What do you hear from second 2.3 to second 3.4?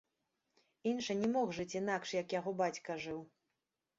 яго бацька жыў.